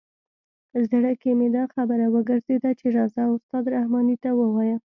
زړه 0.89 1.11
کې 1.21 1.31
مې 1.37 1.47
دا 1.55 1.63
خبره 1.73 2.05
وګرځېده 2.13 2.71
چې 2.79 2.87
راځه 2.97 3.23
استاد 3.33 3.63
رحماني 3.75 4.15
ته 4.23 4.29
ووایه. 4.39 4.77